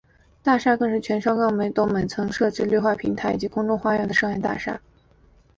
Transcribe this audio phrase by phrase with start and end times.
[0.41, 4.81] 大厦更是全港首幢每层均设置绿化平台及空中花园的商业大厦。